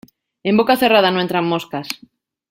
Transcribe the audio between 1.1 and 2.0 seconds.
no entran moscas.